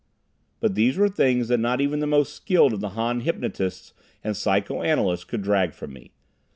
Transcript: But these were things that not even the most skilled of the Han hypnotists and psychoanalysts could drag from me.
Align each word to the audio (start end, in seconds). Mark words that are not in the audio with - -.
But 0.59 0.73
these 0.73 0.97
were 0.97 1.09
things 1.09 1.47
that 1.49 1.59
not 1.59 1.79
even 1.79 1.99
the 1.99 2.07
most 2.07 2.33
skilled 2.35 2.73
of 2.73 2.79
the 2.79 2.89
Han 2.97 3.19
hypnotists 3.19 3.93
and 4.23 4.35
psychoanalysts 4.35 5.25
could 5.25 5.43
drag 5.43 5.75
from 5.75 5.93
me. 5.93 6.09